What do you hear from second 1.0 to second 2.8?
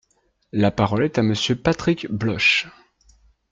est à Monsieur Patrick Bloche.